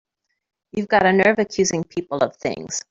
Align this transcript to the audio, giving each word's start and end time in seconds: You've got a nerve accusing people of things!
You've 0.71 0.87
got 0.87 1.05
a 1.05 1.13
nerve 1.13 1.37
accusing 1.37 1.83
people 1.83 2.17
of 2.23 2.35
things! 2.35 2.79